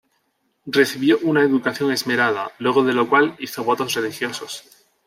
Recibió 0.65 1.19
una 1.21 1.43
educación 1.43 1.91
esmerada, 1.91 2.49
luego 2.57 2.83
de 2.83 2.93
lo 2.93 3.07
cual 3.07 3.35
hizo 3.37 3.63
votos 3.63 3.93
religiosos. 3.93 4.63